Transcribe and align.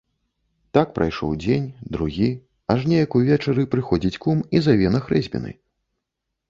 Так 0.77 0.87
прайшоў 0.95 1.35
дзень, 1.43 1.67
другі, 1.97 2.29
аж 2.75 2.79
неяк 2.93 3.11
увечары 3.21 3.67
прыходзіць 3.75 4.21
кум 4.27 4.37
і 4.59 4.67
заве 4.71 4.87
на 4.97 5.05
хрэсьбіны. 5.09 5.51